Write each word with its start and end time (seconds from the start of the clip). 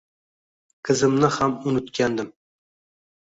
Qizimni 0.87 1.29
ham 1.35 1.53
unutgandim 1.73 2.31